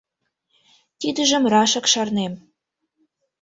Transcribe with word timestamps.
Тидыжым 0.99 1.43
рашак 1.53 1.85
шарнем. 1.93 2.33